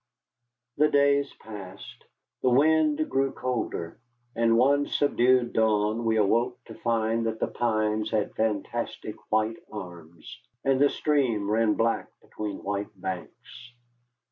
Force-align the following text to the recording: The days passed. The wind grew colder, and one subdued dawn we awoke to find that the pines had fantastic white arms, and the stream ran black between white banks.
The 0.77 0.89
days 0.89 1.31
passed. 1.35 2.05
The 2.41 2.49
wind 2.49 3.07
grew 3.07 3.31
colder, 3.31 3.99
and 4.35 4.57
one 4.57 4.87
subdued 4.87 5.53
dawn 5.53 6.05
we 6.05 6.17
awoke 6.17 6.57
to 6.63 6.73
find 6.73 7.27
that 7.27 7.39
the 7.39 7.45
pines 7.45 8.09
had 8.09 8.33
fantastic 8.33 9.15
white 9.29 9.57
arms, 9.71 10.39
and 10.65 10.79
the 10.81 10.89
stream 10.89 11.51
ran 11.51 11.75
black 11.75 12.07
between 12.19 12.63
white 12.63 12.99
banks. 12.99 13.73